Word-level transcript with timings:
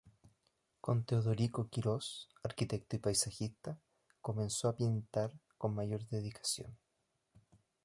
Con 0.85 0.97
Teodorico 1.05 1.61
Quirós, 1.71 2.07
arquitecto 2.49 2.95
y 2.95 3.03
paisajista, 3.07 3.77
comenzó 4.19 4.67
a 4.69 4.75
pintar 4.75 5.29
con 5.59 5.75
mayor 5.75 6.07
dedicación. 6.07 6.75